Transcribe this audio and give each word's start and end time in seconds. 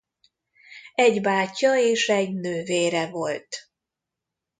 Egy 0.95 1.21
bátyja 1.21 1.75
és 1.79 2.07
egy 2.09 2.33
nővére 2.33 3.09
volt. 3.09 3.71